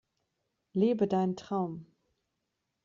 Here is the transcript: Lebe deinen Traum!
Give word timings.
Lebe 0.73 1.05
deinen 1.07 1.35
Traum! 1.35 1.85